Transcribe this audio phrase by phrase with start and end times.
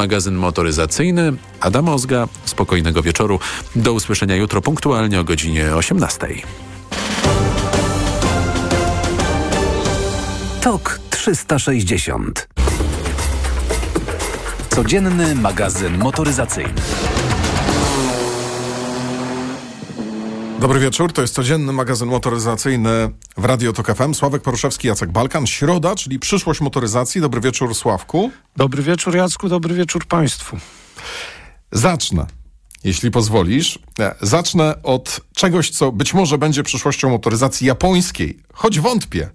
[0.00, 1.32] magazyn motoryzacyjny.
[1.60, 3.38] Adam Ozga, spokojnego wieczoru.
[3.76, 6.28] Do usłyszenia jutro punktualnie o godzinie 18.
[10.60, 12.48] TOK 360
[14.70, 16.74] Codzienny magazyn motoryzacyjny.
[20.60, 24.14] Dobry wieczór, to jest codzienny magazyn motoryzacyjny w Radio Tok FM.
[24.14, 25.46] Sławek Poruszewski, Jacek Balkan.
[25.46, 27.20] Środa, czyli przyszłość motoryzacji.
[27.20, 28.30] Dobry wieczór, Sławku.
[28.56, 30.56] Dobry wieczór, Jacku, dobry wieczór Państwu.
[31.72, 32.26] Zacznę,
[32.84, 33.78] jeśli pozwolisz.
[33.98, 39.30] E, zacznę od czegoś, co być może będzie przyszłością motoryzacji japońskiej, choć wątpię.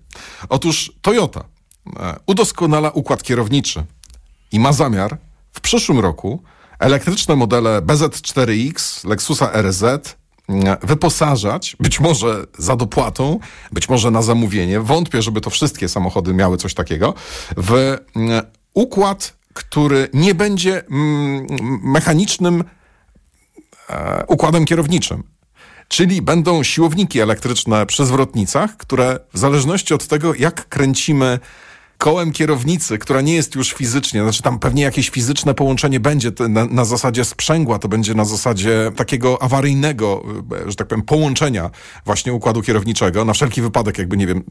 [0.50, 1.44] Otóż Toyota
[2.00, 3.84] e, udoskonala układ kierowniczy
[4.52, 5.18] i ma zamiar
[5.54, 6.44] w przyszłym roku
[6.80, 10.16] elektryczne modele BZ4X, Lexusa RZ
[10.84, 13.40] wyposażać, być może za dopłatą,
[13.72, 17.14] być może na zamówienie, wątpię, żeby to wszystkie samochody miały coś takiego,
[17.58, 21.48] w mm, układ, który nie będzie mm,
[21.84, 22.64] mechanicznym
[23.90, 25.24] e, układem kierowniczym.
[25.88, 31.40] Czyli będą siłowniki elektryczne przy zwrotnicach, które w zależności od tego, jak kręcimy
[32.06, 36.66] kołem kierownicy, która nie jest już fizycznie, znaczy tam pewnie jakieś fizyczne połączenie będzie na,
[36.66, 40.24] na, zasadzie sprzęgła, to będzie na zasadzie takiego awaryjnego,
[40.66, 41.70] e, że tak powiem, połączenia
[42.06, 44.44] właśnie układu kierowniczego, na wszelki wypadek, jakby nie wiem,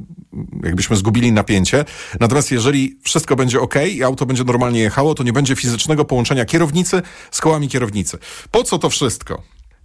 [0.65, 1.85] jakbyśmy zgubili napięcie.
[2.21, 6.45] Natomiast jeżeli wszystko będzie ok i auto będzie normalnie jechało, to nie będzie fizycznego połączenia
[6.45, 8.19] kierownicy z kołami kierownicy.
[8.51, 9.43] Po co to wszystko?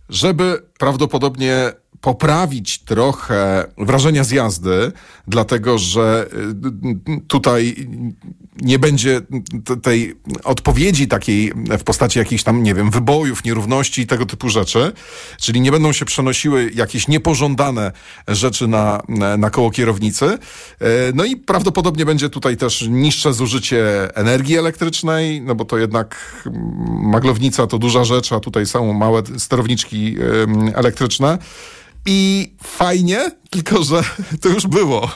[0.10, 4.92] Żeby prawdopodobnie poprawić trochę wrażenia z jazdy,
[5.28, 6.30] dlatego że
[7.10, 7.88] y, tutaj
[8.62, 9.22] nie będzie
[9.82, 14.92] tej odpowiedzi takiej w postaci jakichś tam, nie wiem, wybojów, nierówności i tego typu rzeczy,
[15.42, 17.92] czyli nie będą się przenosiły jakieś niepożądane
[18.28, 19.02] rzeczy na,
[19.38, 20.26] na koło kierownicy.
[20.26, 20.38] Y,
[21.14, 26.44] no i prawdopodobnie będzie tutaj też niższe zużycie energii elektrycznej, no bo to jednak
[26.90, 30.16] maglownica to duża rzecz, a tutaj są małe sterowniczki
[30.74, 31.38] elektryczne.
[32.06, 34.04] I fajnie, tylko że
[34.42, 35.10] to już było.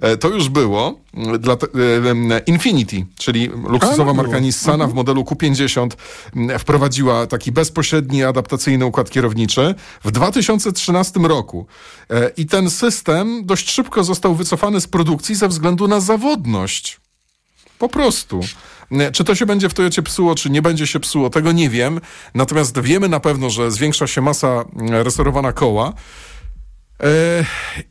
[0.00, 1.00] E, to już było.
[1.38, 4.90] Dla, e, Infinity, czyli luksusowa marka Nissana mhm.
[4.90, 5.88] w modelu Q50
[6.58, 11.66] wprowadziła taki bezpośredni adaptacyjny układ kierowniczy w 2013 roku.
[12.10, 17.00] E, I ten system dość szybko został wycofany z produkcji ze względu na zawodność.
[17.78, 18.40] Po prostu.
[19.12, 22.00] Czy to się będzie w Toyocie psuło, czy nie będzie się psuło, tego nie wiem.
[22.34, 25.92] Natomiast wiemy na pewno, że zwiększa się masa mm, restaurowana koła.
[27.02, 27.44] E,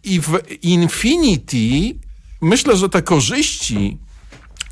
[0.03, 2.00] I w Infinity
[2.41, 3.97] myślę, że te korzyści,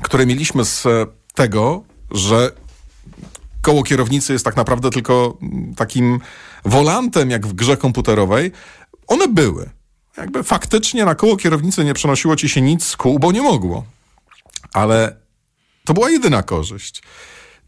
[0.02, 0.86] które mieliśmy z
[1.34, 2.52] tego, że
[3.62, 6.20] koło kierownicy jest tak naprawdę tylko mm, takim
[6.64, 8.52] wolantem, jak w grze komputerowej,
[9.06, 9.70] one były.
[10.16, 13.84] Jakby faktycznie na koło kierownicy nie przenosiło ci się nic z kół, bo nie mogło.
[14.74, 15.16] Ale
[15.84, 17.02] to była jedyna korzyść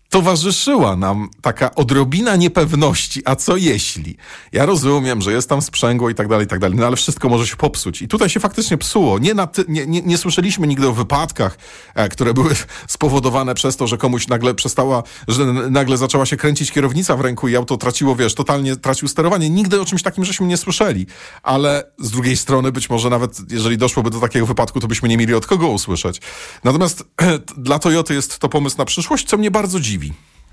[0.09, 4.17] towarzyszyła nam taka odrobina niepewności, a co jeśli?
[4.53, 7.29] Ja rozumiem, że jest tam sprzęgło i tak dalej, i tak dalej, no ale wszystko
[7.29, 8.03] może się popsuć.
[8.03, 9.19] I tutaj się faktycznie psuło.
[9.19, 11.59] Nie, ty, nie, nie, nie, słyszeliśmy nigdy o wypadkach,
[11.95, 12.55] e, które były
[12.89, 17.49] spowodowane przez to, że komuś nagle przestała, że nagle zaczęła się kręcić kierownica w ręku
[17.49, 19.51] i auto traciło, wiesz, totalnie tracił sterowanie.
[19.51, 21.07] Nigdy o czymś takim żeśmy nie słyszeli.
[21.43, 25.17] Ale z drugiej strony być może nawet, jeżeli doszłoby do takiego wypadku, to byśmy nie
[25.17, 26.21] mieli od kogo usłyszeć.
[26.65, 27.05] Natomiast
[27.57, 29.96] dla Toyoty jest to pomysł na przyszłość, co mnie bardzo dziwi.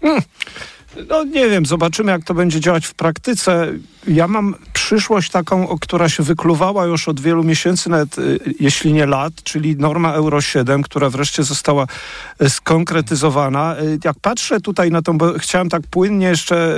[0.01, 0.21] Hmm.
[1.09, 3.67] No nie wiem, zobaczymy jak to będzie działać w praktyce.
[4.07, 9.05] Ja mam przyszłość taką, która się wykluwała już od wielu miesięcy, nawet y, jeśli nie
[9.05, 11.87] lat, czyli norma Euro 7, która wreszcie została
[12.41, 13.75] y, skonkretyzowana.
[13.79, 16.75] Y, jak patrzę tutaj na to, bo chciałem tak płynnie jeszcze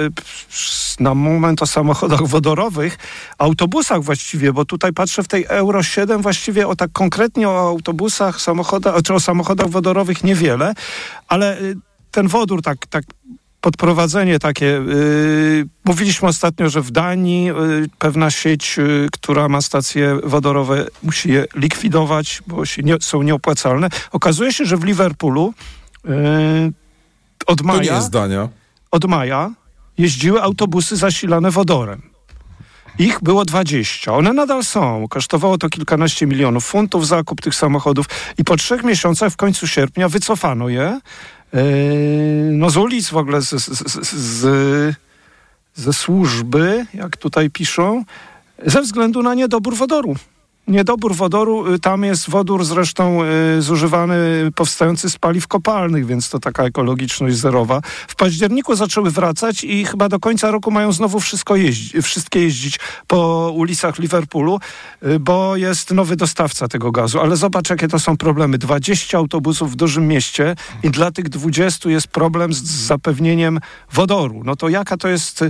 [0.99, 2.97] na moment o samochodach wodorowych,
[3.37, 8.41] autobusach właściwie, bo tutaj patrzę w tej Euro 7 właściwie o tak konkretnie o autobusach,
[8.41, 10.73] samochodach, czy o samochodach wodorowych niewiele,
[11.27, 11.57] ale
[12.15, 13.03] ten wodór, tak, tak
[13.61, 14.65] podprowadzenie takie.
[14.65, 21.31] Yy, mówiliśmy ostatnio, że w Danii yy, pewna sieć, yy, która ma stacje wodorowe, musi
[21.31, 23.89] je likwidować, bo nie, są nieopłacalne.
[24.11, 25.53] Okazuje się, że w Liverpoolu
[26.03, 26.13] yy,
[27.47, 27.79] od maja.
[27.79, 28.49] To nie jest Dania.
[28.91, 29.51] Od maja
[29.97, 32.01] jeździły autobusy zasilane wodorem.
[32.99, 34.13] Ich było 20.
[34.13, 35.07] One nadal są.
[35.09, 38.05] Kosztowało to kilkanaście milionów funtów zakup tych samochodów
[38.37, 40.99] i po trzech miesiącach w końcu sierpnia wycofano je
[42.51, 44.95] no z ulic w ogóle, z, z, z,
[45.75, 48.03] ze służby, jak tutaj piszą,
[48.65, 50.15] ze względu na niedobór wodoru.
[50.67, 53.19] Niedobór wodoru, y, tam jest wodór zresztą
[53.57, 54.15] y, zużywany,
[54.55, 57.81] powstający z paliw kopalnych, więc to taka ekologiczność zerowa.
[58.07, 62.79] W październiku zaczęły wracać i chyba do końca roku mają znowu wszystko jeździ, wszystkie jeździć
[63.07, 64.59] po ulicach Liverpoolu,
[65.03, 67.19] y, bo jest nowy dostawca tego gazu.
[67.19, 68.57] Ale zobacz, jakie to są problemy.
[68.57, 73.59] 20 autobusów w dużym mieście i dla tych 20 jest problem z, zapewnieniem
[73.91, 74.41] wodoru.
[74.45, 75.43] No to jaka to jest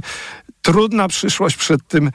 [0.62, 2.12] trudna przyszłość przed tym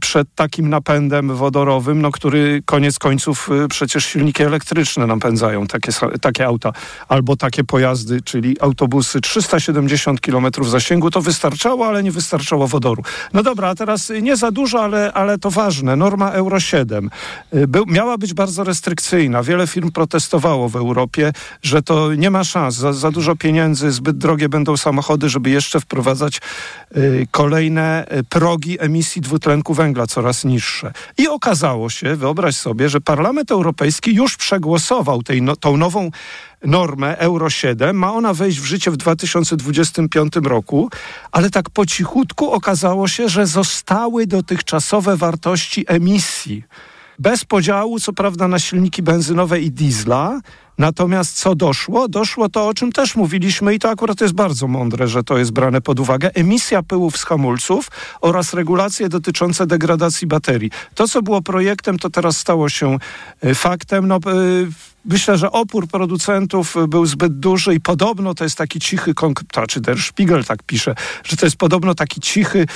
[0.00, 6.46] przed takim napędem wodorowym, no, który koniec końców y, przecież silniki elektryczne napędzają takie, takie
[6.46, 6.72] auta
[7.08, 11.10] albo takie pojazdy, czyli autobusy 370 km zasięgu.
[11.10, 13.02] To wystarczało, ale nie wystarczało wodoru.
[13.32, 15.96] No dobra, a teraz nie za dużo, ale, ale to ważne.
[15.96, 17.10] Norma Euro 7
[17.54, 19.42] y, był, miała być bardzo restrykcyjna.
[19.42, 21.32] Wiele firm protestowało w Europie,
[21.62, 22.74] że to nie ma szans.
[22.74, 26.40] Za, za dużo pieniędzy, zbyt drogie będą samochody, żeby jeszcze wprowadzać
[26.96, 30.92] y, kolejne y, progi emisji dwutlenku węgla coraz niższe.
[31.18, 36.10] I okazało się, wyobraź sobie, że Parlament Europejski już przegłosował tej, no, tą nową
[36.64, 37.96] normę Euro 7.
[37.96, 40.90] Ma ona wejść w życie w 2025 roku,
[41.32, 46.64] ale tak po cichutku okazało się, że zostały dotychczasowe wartości emisji.
[47.18, 50.40] Bez podziału, co prawda, na silniki benzynowe i diesla.
[50.78, 52.08] Natomiast co doszło?
[52.08, 55.50] Doszło to, o czym też mówiliśmy i to akurat jest bardzo mądre, że to jest
[55.50, 56.30] brane pod uwagę.
[56.34, 60.70] Emisja pyłów z hamulców oraz regulacje dotyczące degradacji baterii.
[60.94, 62.98] To, co było projektem, to teraz stało się
[63.44, 64.08] y, faktem.
[64.08, 68.80] No, y, Myślę, że opór producentów y, był zbyt duży i podobno to jest taki
[68.80, 69.14] cichy,
[69.54, 70.94] znaczy Der Spiegel tak pisze,
[71.24, 72.66] że to jest podobno taki cichy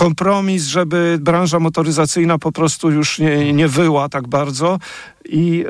[0.00, 4.78] kompromis, żeby branża motoryzacyjna po prostu już nie, nie wyła tak bardzo.
[5.24, 5.64] I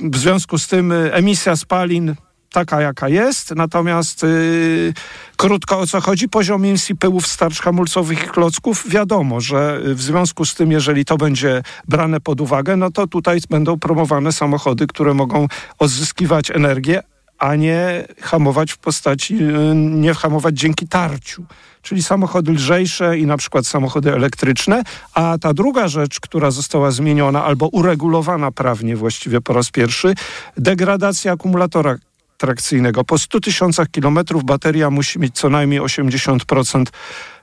[0.00, 2.14] y, w związku z tym y, emisja spalin
[2.52, 4.94] taka, jaka jest, natomiast y,
[5.36, 10.02] krótko o co chodzi, poziom emisji pyłów z tarcz hamulcowych i klocków, wiadomo, że w
[10.02, 14.86] związku z tym, jeżeli to będzie brane pod uwagę, no to tutaj będą promowane samochody,
[14.86, 15.46] które mogą
[15.78, 17.02] odzyskiwać energię,
[17.40, 21.44] a nie hamować w postaci, y, nie hamować dzięki tarciu.
[21.82, 24.82] Czyli samochody lżejsze i na przykład samochody elektryczne.
[25.14, 30.14] A ta druga rzecz, która została zmieniona albo uregulowana prawnie właściwie po raz pierwszy,
[30.56, 31.96] degradacja akumulatora
[32.38, 33.04] trakcyjnego.
[33.04, 36.84] Po 100 tysiącach kilometrów bateria musi mieć co najmniej 80%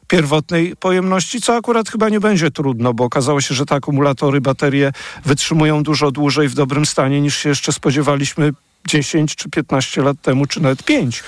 [0.08, 4.92] pierwotnej pojemności, co akurat chyba nie będzie trudno, bo okazało się, że te akumulatory, baterie
[5.26, 8.52] wytrzymują dużo dłużej w dobrym stanie niż się jeszcze spodziewaliśmy
[8.88, 11.24] 10 czy 15 lat temu, czy nawet 5.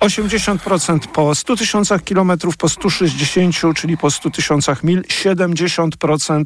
[0.00, 6.44] 80% po 100 tysiącach kilometrów, po 160, czyli po 100 tysiącach mil, 70%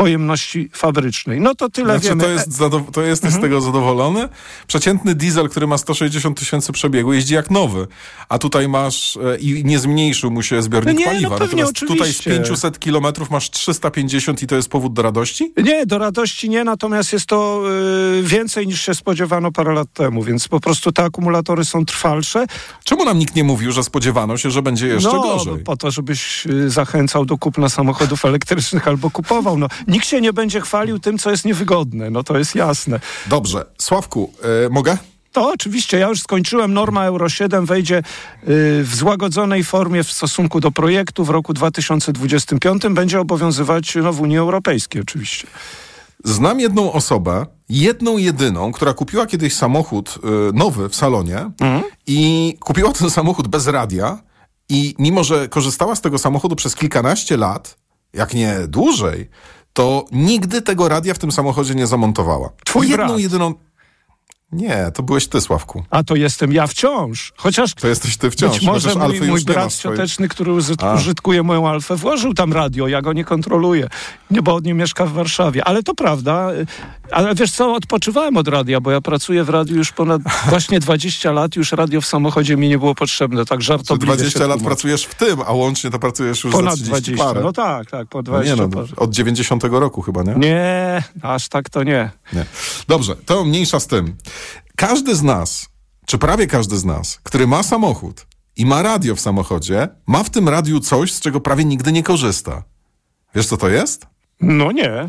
[0.00, 1.40] pojemności fabrycznej.
[1.40, 2.24] No to tyle Znaczy, wiemy.
[2.24, 2.58] to, jest
[2.92, 4.28] to jesteś z tego zadowolony?
[4.66, 7.86] Przeciętny diesel, który ma 160 tysięcy przebiegu, jeździ jak nowy.
[8.28, 11.38] A tutaj masz e, i nie zmniejszył mu się zbiornik No nie, no paliwa.
[11.38, 12.30] pewnie, Natomiast tutaj z oczywiście.
[12.30, 15.52] 500 kilometrów masz 350 i to jest powód do radości?
[15.56, 17.62] Nie, do radości nie, natomiast jest to
[18.18, 22.46] y, więcej niż się spodziewano parę lat temu, więc po prostu te akumulatory są trwalsze.
[22.84, 25.58] Czemu nam nikt nie mówił, że spodziewano się, że będzie jeszcze no, gorzej?
[25.64, 29.58] po to, żebyś y, zachęcał do kupna samochodów elektrycznych albo kupował.
[29.58, 33.00] No, nikt się nie będzie chwalił tym, co jest niewygodne, no to jest jasne.
[33.26, 33.64] Dobrze.
[33.78, 34.32] Sławku,
[34.66, 34.96] e, mogę?
[35.32, 36.74] To oczywiście, ja już skończyłem.
[36.74, 38.02] Norma Euro 7 wejdzie y,
[38.84, 42.82] w złagodzonej formie w stosunku do projektu w roku 2025.
[42.90, 45.46] Będzie obowiązywać no, w Unii Europejskiej oczywiście.
[46.24, 50.18] Znam jedną osobę, jedną jedyną, która kupiła kiedyś samochód
[50.50, 51.82] y, nowy w salonie Mhm.
[52.06, 54.18] i kupiła ten samochód bez radia
[54.68, 57.76] i mimo, że korzystała z tego samochodu przez kilkanaście lat,
[58.12, 59.28] jak nie dłużej,
[59.72, 62.50] to nigdy tego radia w tym samochodzie nie zamontowała.
[62.64, 63.20] Twój jedną brat.
[63.20, 63.54] jedyną...
[64.52, 65.84] Nie, to byłeś ty, Sławku.
[65.90, 67.32] A to jestem ja wciąż.
[67.36, 68.52] Chociaż To jesteś ty wciąż.
[68.52, 70.94] Być może chociaż mój, mój brat cioteczny, który uzy- A.
[70.94, 73.88] użytkuje moją Alfę, włożył tam radio, ja go nie kontroluję,
[74.30, 75.64] nie, bo on nie mieszka w Warszawie.
[75.64, 76.52] Ale to prawda.
[76.52, 76.66] y,
[77.10, 81.32] Ale wiesz co, odpoczywałem od radia, bo ja pracuję w radiu już ponad właśnie 20
[81.32, 85.04] lat, już radio w samochodzie mi nie było potrzebne, tak żartobliwie 20 się lat pracujesz
[85.04, 87.24] w tym, a łącznie to pracujesz już Ponad za 30 20.
[87.24, 87.40] parę.
[87.40, 90.34] No tak, tak, po No 20 nie, no, od 90 roku chyba, nie?
[90.34, 92.10] Nie, aż tak to nie.
[92.32, 92.44] Nie.
[92.88, 94.16] Dobrze, to mniejsza z tym.
[94.76, 95.68] Każdy z nas,
[96.06, 100.30] czy prawie każdy z nas, który ma samochód i ma radio w samochodzie, ma w
[100.30, 102.62] tym radiu coś, z czego prawie nigdy nie korzysta.
[103.34, 104.06] Wiesz, co to jest?
[104.40, 105.08] No nie.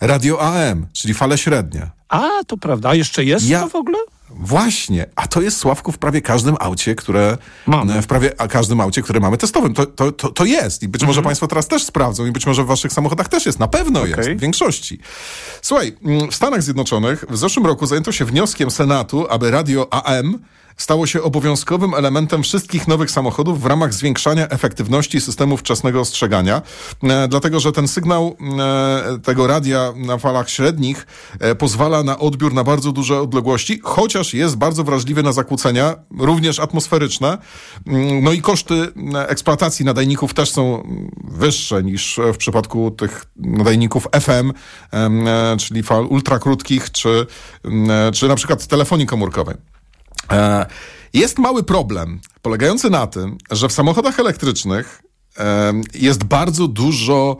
[0.00, 1.90] Radio AM, czyli fale średnie.
[2.08, 2.88] A, to prawda.
[2.88, 3.98] A jeszcze jest Ja- to w ogóle?
[4.36, 8.02] Właśnie, a to jest Sławku w prawie każdym aucie, które Mamy.
[8.02, 9.74] w prawie każdym aucie, które mamy testowym.
[9.74, 12.64] To, to, to, to jest i być może Państwo teraz też sprawdzą i być może
[12.64, 13.58] w Waszych samochodach też jest.
[13.58, 14.98] Na pewno jest, w większości.
[15.62, 20.38] Słuchaj, mm, w Stanach Zjednoczonych w zeszłym roku zajęto się wnioskiem Senatu, aby radio AM
[20.76, 26.62] stało się obowiązkowym elementem wszystkich nowych samochodów w ramach zwiększania efektywności systemu wczesnego ostrzegania,
[27.02, 31.06] e, dlatego że ten sygnał e, tego radia na falach średnich
[31.40, 36.58] e, pozwala na odbiór na bardzo duże odległości, chociaż jest bardzo wrażliwy na zakłócenia, również
[36.58, 37.38] atmosferyczne.
[37.86, 38.74] Mm, No i koszty
[39.14, 40.88] e, eksploatacji nadajników też są
[41.24, 44.52] wyższe niż w przypadku tych nadajników FM,
[44.92, 47.26] e, czyli fal ultrakrótkich, czy,
[47.64, 49.56] mm, e, czy na przykład telefonii komórkowej.
[50.32, 50.66] E,
[51.14, 55.02] Jest mały problem polegający na tym, że w samochodach elektrycznych
[55.94, 57.36] jest bardzo dużo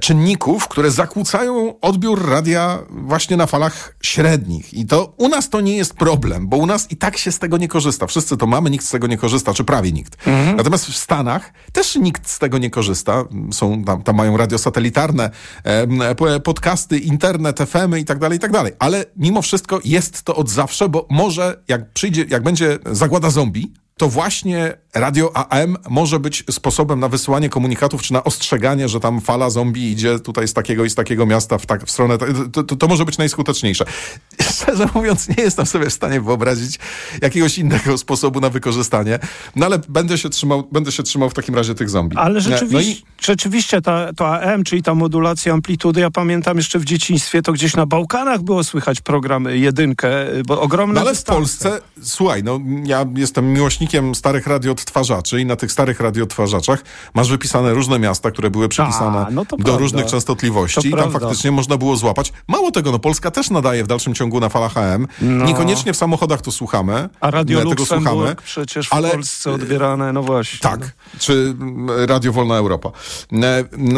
[0.00, 4.74] czynników, które zakłócają odbiór radia właśnie na falach średnich.
[4.74, 7.38] I to u nas to nie jest problem, bo u nas i tak się z
[7.38, 8.06] tego nie korzysta.
[8.06, 10.16] Wszyscy to mamy, nikt z tego nie korzysta, czy prawie nikt.
[10.56, 13.24] Natomiast w Stanach też nikt z tego nie korzysta.
[13.52, 15.30] Są, tam, tam mają radiosatelitarne,
[15.64, 18.72] em, p- podcasty, internet, FM i tak dalej, i tak dalej.
[18.78, 23.72] Ale mimo wszystko jest to od zawsze, bo może jak przyjdzie, jak będzie zagłada zombie,
[24.00, 29.20] to właśnie radio AM może być sposobem na wysyłanie komunikatów, czy na ostrzeganie, że tam
[29.20, 32.18] fala zombie idzie tutaj z takiego i z takiego miasta w, tak, w stronę.
[32.52, 33.84] To, to, to może być najskuteczniejsze.
[34.52, 36.78] Szczerze mówiąc, nie jestem sobie w stanie wyobrazić
[37.22, 39.18] jakiegoś innego sposobu na wykorzystanie,
[39.56, 42.16] no ale będę się trzymał, będę się trzymał w takim razie tych zombie.
[42.16, 46.78] Ale rzeczywiście, No i rzeczywiście ta, to AM, czyli ta modulacja amplitudy, ja pamiętam jeszcze
[46.78, 50.10] w dzieciństwie, to gdzieś na Bałkanach było słychać program jedynkę,
[50.46, 51.24] bo ogromne No ale w.
[51.24, 56.82] Polsce, słuchaj, no ja jestem miłośnikiem starych radioodtwarzaczy i na tych starych radioodtwarzaczach
[57.14, 59.80] masz wypisane różne miasta, które były przypisane no to do prawda.
[59.80, 61.18] różnych częstotliwości To i tam prawda.
[61.20, 62.32] faktycznie można było złapać.
[62.48, 65.06] Mało tego, no Polska też nadaje w dalszym ciągu na falach AM.
[65.22, 67.08] Niekoniecznie w samochodach to słuchamy.
[67.20, 68.36] A Radio tego słuchamy.
[68.44, 70.58] Przecież w ale- Polsce odbierane, no właśnie.
[70.58, 70.80] Tak,
[71.18, 72.90] czy mm, Radio Wolna Europa.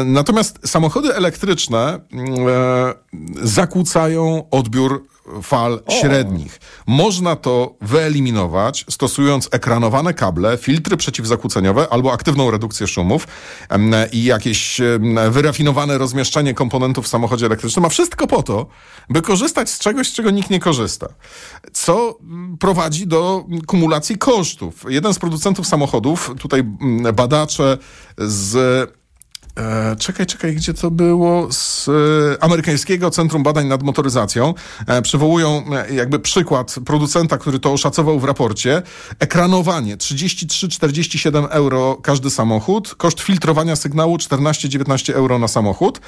[0.07, 2.95] Natomiast samochody elektryczne mm, e,
[3.43, 5.07] zakłócają odbiór
[5.43, 6.61] fal średnich.
[6.87, 13.27] Można to wyeliminować stosując ekranowane kable, filtry przeciwzakłóceniowe albo aktywną redukcję szumów
[14.13, 14.81] i jakieś
[15.31, 18.67] wyrafinowane rozmieszczenie komponentów w samochodzie elektrycznym, a wszystko po to,
[19.09, 21.09] by korzystać z czegoś, z czego nikt nie korzysta.
[21.73, 24.85] Co mm, prowadzi do kumulacji kosztów.
[24.89, 27.79] Jeden z producentów samochodów, tutaj mm, badacze
[28.19, 29.02] z
[29.59, 31.53] E, czekaj, czekaj, gdzie to było?
[31.53, 34.55] Z e, Amerykańskiego Centrum Badań nad Motoryzacją.
[34.87, 38.83] E, przywołują e, jakby przykład producenta, który to oszacował w raporcie.
[39.19, 42.95] Ekranowanie 33-47 euro każdy samochód.
[42.95, 46.01] Koszt filtrowania sygnału 14-19 euro na samochód.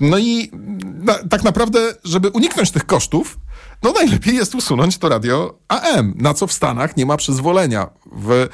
[0.00, 0.50] No i
[0.82, 3.38] na, tak naprawdę, żeby uniknąć tych kosztów,
[3.82, 7.90] no najlepiej jest usunąć to radio AM, na co w Stanach nie ma przyzwolenia.
[8.12, 8.48] W,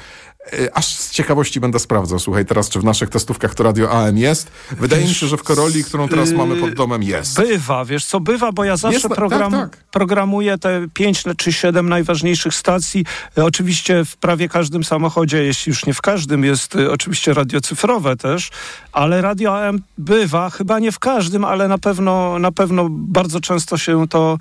[0.73, 4.51] aż z ciekawości będę sprawdzał, słuchaj, teraz czy w naszych testówkach to radio AM jest.
[4.71, 7.35] Wydaje mi się, że w Koroli, którą teraz mamy pod domem jest.
[7.35, 9.77] Bywa, wiesz co, bywa, bo ja zawsze Jest, tak, program, tak.
[9.91, 13.05] programuję te pięć czy siedem najważniejszych stacji.
[13.37, 17.61] E, Oczywiście w prawie każdym samochodzie, jeśli już nie w każdym, jest e, oczywiście radio
[17.61, 18.49] cyfrowe też,
[18.91, 23.77] ale radio AM bywa, chyba nie w każdym, ale na pewno, na pewno bardzo często
[23.77, 24.37] się to,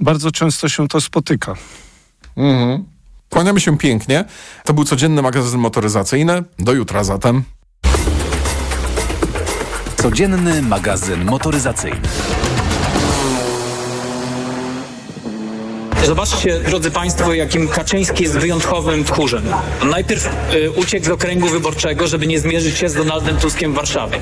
[0.00, 1.54] bardzo często się to spotyka.
[2.36, 2.95] Mhm.
[3.30, 4.24] Kłaniamy się pięknie.
[4.64, 6.42] To był codzienny magazyn motoryzacyjny.
[6.58, 7.42] Do jutra zatem.
[9.96, 12.00] Codzienny magazyn motoryzacyjny.
[16.04, 19.44] Zobaczcie, drodzy Państwo, jakim Kaczyński jest wyjątkowym tchórzem.
[19.90, 24.20] Najpierw y, uciekł z okręgu wyborczego, żeby nie zmierzyć się z Donaldem Tuskiem w Warszawie.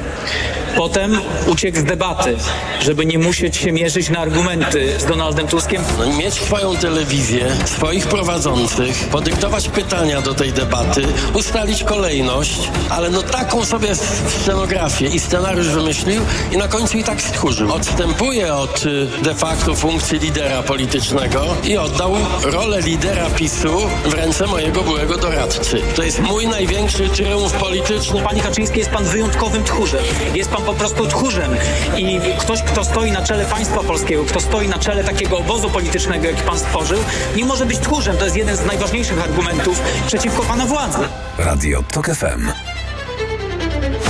[0.77, 2.37] Potem uciekł z debaty,
[2.81, 5.83] żeby nie musieć się mierzyć na argumenty z Donaldem Tuskiem.
[5.99, 11.03] No, mieć swoją telewizję, swoich prowadzących, podyktować pytania do tej debaty,
[11.35, 12.59] ustalić kolejność,
[12.91, 13.95] ale no taką sobie
[14.43, 17.73] scenografię i scenariusz wymyślił i na końcu i tak stchórzył.
[17.73, 24.47] Odstępuje od y, de facto funkcji lidera politycznego i oddał rolę lidera PiSu w ręce
[24.47, 25.83] mojego byłego doradcy.
[25.97, 28.23] To jest mój największy triumf polityczny.
[28.23, 30.05] Panie Kaczyński, jest Pan wyjątkowym tchórzem.
[30.35, 31.57] Jest Pan po prostu tchórzem.
[31.97, 36.27] I ktoś, kto stoi na czele państwa polskiego, kto stoi na czele takiego obozu politycznego,
[36.27, 36.99] jaki Pan stworzył,
[37.37, 38.17] nie może być tchórzem.
[38.17, 40.99] To jest jeden z najważniejszych argumentów przeciwko Pana władzy.
[41.39, 42.49] Radio TOK FM.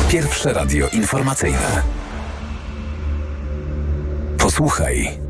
[0.08, 1.82] Pierwsze radio informacyjne.
[4.38, 5.24] Posłuchaj,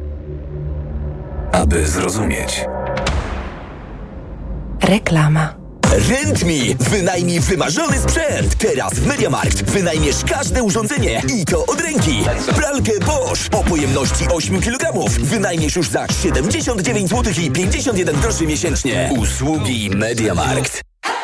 [1.55, 2.65] aby zrozumieć.
[4.83, 5.55] Reklama.
[6.09, 6.75] RentMe.
[6.91, 8.55] Wynajmij wymarzony sprzęt.
[8.55, 12.25] Teraz w MediaMarkt wynajmiesz każde urządzenie i to od ręki.
[12.57, 19.11] Pralkę Bosch o pojemności 8 kg wynajmiesz już za 79 zł i 51 groszy miesięcznie.
[19.19, 20.94] Usługi MediaMarkt.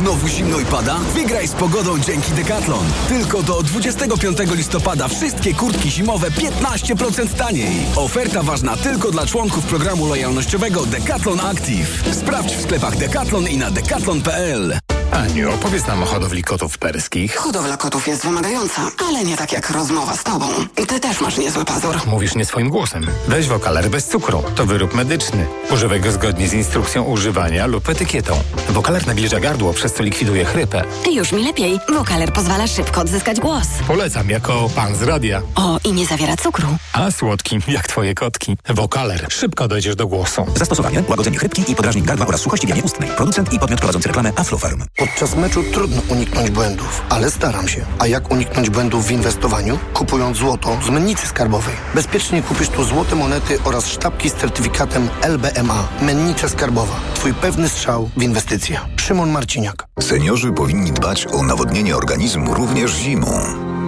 [0.00, 0.98] Znowu zimno i pada?
[0.98, 2.86] Wygraj z pogodą dzięki Decathlon.
[3.08, 7.76] Tylko do 25 listopada wszystkie kurtki zimowe 15% taniej.
[7.96, 12.04] Oferta ważna tylko dla członków programu lojalnościowego Decathlon Active.
[12.12, 14.89] Sprawdź w sklepach Decathlon i na decathlon.pl.
[15.20, 17.36] Aniu, opowiedz nam o hodowli kotów perskich.
[17.36, 20.46] Hodowla kotów jest wymagająca, ale nie tak jak rozmowa z tobą.
[20.86, 21.96] Ty też masz niezły pazur.
[22.06, 23.06] Mówisz nie swoim głosem.
[23.28, 24.42] Weź wokaler bez cukru.
[24.54, 25.46] To wyrób medyczny.
[25.70, 28.40] Używaj go zgodnie z instrukcją używania lub etykietą.
[28.68, 30.84] Wokaler nawilża gardło, przez co likwiduje chrypę.
[31.12, 31.78] Już mi lepiej.
[31.94, 33.66] Wokaler pozwala szybko odzyskać głos.
[33.86, 35.42] Polecam jako pan z radia.
[35.54, 36.68] O, i nie zawiera cukru.
[36.92, 38.56] A słodki, jak twoje kotki.
[38.68, 39.26] Wokaler.
[39.32, 40.46] Szybko dojdziesz do głosu.
[40.56, 43.10] Zastosowanie, łagodzenie chrypki i podrażnień gardła oraz suchości w jamie ustnej.
[43.10, 44.82] Producent i podmiot prowadzący reklamę Aflofarm.
[45.10, 47.84] Podczas meczu trudno uniknąć błędów, ale staram się.
[47.98, 49.78] A jak uniknąć błędów w inwestowaniu?
[49.94, 51.74] Kupując złoto z mennicy skarbowej.
[51.94, 55.88] Bezpiecznie kupisz tu złote monety oraz sztabki z certyfikatem LBMA.
[56.02, 56.94] Mennica skarbowa.
[57.14, 58.80] Twój pewny strzał w inwestycje.
[58.96, 59.86] Szymon Marciniak.
[60.00, 63.69] Seniorzy powinni dbać o nawodnienie organizmu również zimą.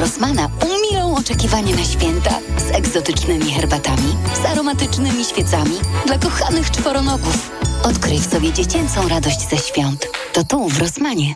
[0.00, 7.50] Rossmana umilą oczekiwanie na święta z egzotycznymi herbatami, z aromatycznymi świecami dla kochanych czworonogów.
[7.82, 10.06] Odkryj w sobie dziecięcą radość ze świąt.
[10.32, 11.34] To tu, w Rossmanie.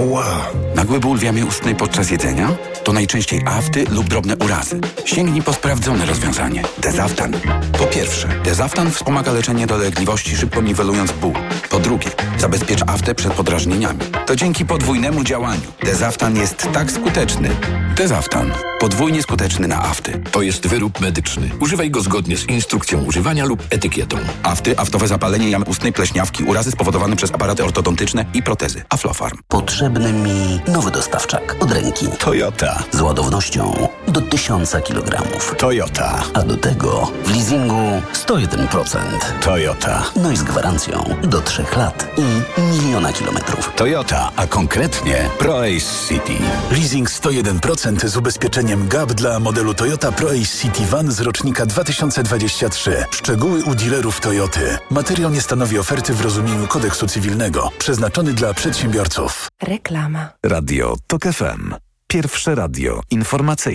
[0.00, 0.46] Ła!
[0.74, 2.48] Nagły ból w jamie ustnej podczas jedzenia?
[2.84, 4.80] To najczęściej afty lub drobne urazy.
[5.04, 6.62] Sięgnij po sprawdzone rozwiązanie.
[6.78, 7.32] Dezaftan.
[7.78, 11.32] Po pierwsze, Dezaftan wspomaga leczenie dolegliwości, szybko niwelując ból.
[11.70, 14.00] Po drugie, zabezpiecz aftę przed podrażnieniami.
[14.26, 15.72] To dzięki podwójnemu działaniu.
[15.84, 17.50] Dezaftan jest tak skuteczny.
[17.96, 18.52] Dezaftan.
[18.78, 20.22] Podwójnie skuteczny na afty.
[20.32, 21.50] To jest wyrób medyczny.
[21.60, 24.16] Używaj go zgodnie z instrukcją używania lub etykietą.
[24.42, 28.82] Afty, aftowe zapalenie jamy ustnej, pleśniawki, urazy spowodowane przez aparaty ortodontyczne i protezy.
[28.88, 29.38] Aflofarm.
[29.48, 32.06] Potrzebny mi nowy dostawczak od ręki.
[32.18, 32.82] Toyota.
[32.92, 35.22] Z ładownością do 1000 kg.
[35.58, 36.22] Toyota.
[36.34, 38.98] A do tego w leasingu 101%.
[39.44, 40.02] Toyota.
[40.16, 43.72] No i z gwarancją do 3 lat i miliona kilometrów.
[43.76, 46.32] Toyota, a konkretnie ProAce City.
[46.70, 53.04] Leasing 101% z ubezpieczeniem GAP dla modelu Toyota ProAce City Van z rocznika 2023.
[53.10, 54.78] Szczegóły u dealerów Toyoty.
[54.90, 57.70] Materiał nie stanowi oferty w rozumieniu kodeksu cywilnego.
[57.78, 59.48] Przeznaczony dla przedsiębiorców.
[59.62, 60.28] Reklama.
[60.42, 61.74] Radio TOK FM.
[62.08, 63.56] Pierwsze radio informacyjne.